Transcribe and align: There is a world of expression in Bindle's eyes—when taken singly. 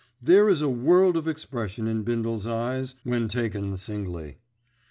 There 0.19 0.49
is 0.49 0.63
a 0.63 0.67
world 0.67 1.15
of 1.15 1.27
expression 1.27 1.85
in 1.87 2.01
Bindle's 2.01 2.47
eyes—when 2.47 3.27
taken 3.27 3.77
singly. 3.77 4.37